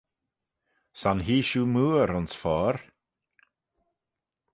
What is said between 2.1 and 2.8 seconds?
ayns foayr.